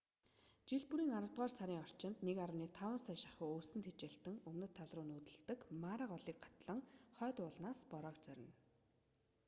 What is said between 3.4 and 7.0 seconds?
өвсөн тэжээлтэн өмнөд талруу нүүдэлдэг мара голыг гатлан